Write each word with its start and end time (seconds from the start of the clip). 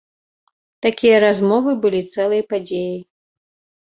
Такія 0.85 1.17
размовы 1.25 1.71
былі 1.83 2.01
цэлай 2.15 2.41
падзеяй. 2.55 2.97